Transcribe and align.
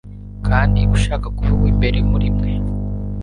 kandi 0.47 0.81
ushaka 0.95 1.27
kuba 1.35 1.51
uw'imbere 1.57 1.97
muri 2.11 2.27
mwe 2.35 2.51